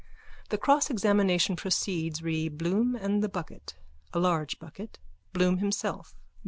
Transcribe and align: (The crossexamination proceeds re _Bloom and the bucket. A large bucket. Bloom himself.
(The 0.49 0.57
crossexamination 0.57 1.55
proceeds 1.55 2.23
re 2.23 2.49
_Bloom 2.49 2.99
and 2.99 3.21
the 3.21 3.29
bucket. 3.29 3.75
A 4.13 4.19
large 4.19 4.57
bucket. 4.57 4.97
Bloom 5.31 5.57
himself. 5.59 6.15